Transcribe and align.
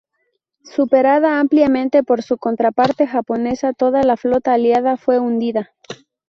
Superada 0.63 1.39
ampliamente 1.39 2.01
por 2.01 2.23
su 2.23 2.39
contraparte 2.39 3.05
japonesa, 3.05 3.71
toda 3.73 4.01
la 4.01 4.17
flota 4.17 4.51
aliada 4.53 4.97
fue 4.97 5.19
hundida. 5.19 5.75